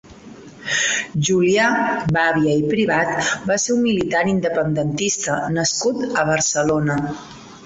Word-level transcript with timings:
Julià 1.27 1.67
Babia 2.17 2.55
i 2.61 2.71
Privat 2.71 3.13
va 3.51 3.59
ser 3.65 3.75
un 3.77 3.85
militant 3.89 4.33
independentista 4.33 5.37
nascut 5.61 6.05
a 6.25 6.27
Barcelona. 6.33 6.99